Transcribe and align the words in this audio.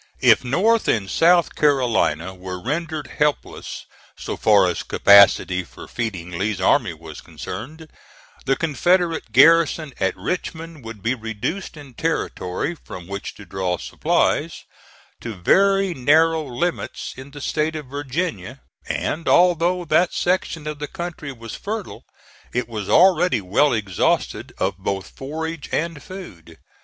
If 0.21 0.43
North 0.43 0.87
and 0.87 1.07
South 1.07 1.53
Carolina 1.53 2.33
were 2.33 2.59
rendered 2.59 3.05
helpless 3.19 3.85
so 4.17 4.35
far 4.35 4.65
as 4.67 4.81
capacity 4.81 5.63
for 5.63 5.87
feeding 5.87 6.39
Lee's 6.39 6.59
army 6.59 6.93
was 6.95 7.21
concerned, 7.21 7.87
the 8.45 8.55
Confederate 8.55 9.31
garrison 9.31 9.93
at 9.99 10.17
Richmond 10.17 10.83
would 10.83 11.03
be 11.03 11.13
reduced 11.13 11.77
in 11.77 11.93
territory, 11.93 12.73
from 12.73 13.05
which 13.05 13.35
to 13.35 13.45
draw 13.45 13.77
supplies, 13.77 14.63
to 15.19 15.35
very 15.35 15.93
narrow 15.93 16.45
limits 16.47 17.13
in 17.15 17.29
the 17.29 17.39
State 17.39 17.75
of 17.75 17.85
Virginia; 17.85 18.61
and, 18.89 19.27
although 19.27 19.85
that 19.85 20.13
section 20.15 20.65
of 20.65 20.79
the 20.79 20.87
country 20.87 21.31
was 21.31 21.53
fertile, 21.53 22.05
it 22.51 22.67
was 22.67 22.89
already 22.89 23.39
well 23.39 23.71
exhausted 23.71 24.51
of 24.57 24.79
both 24.79 25.11
forage 25.11 25.69
and 25.71 26.01
food. 26.01 26.57